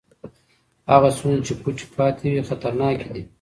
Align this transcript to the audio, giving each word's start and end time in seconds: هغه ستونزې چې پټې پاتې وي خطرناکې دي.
هغه 0.91 1.09
ستونزې 1.17 1.41
چې 1.47 1.53
پټې 1.63 1.85
پاتې 1.95 2.25
وي 2.31 2.41
خطرناکې 2.49 3.07
دي. 3.13 3.23